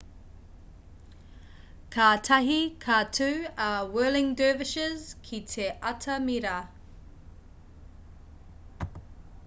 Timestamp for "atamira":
5.91-6.55